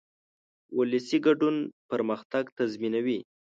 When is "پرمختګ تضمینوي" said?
1.89-3.19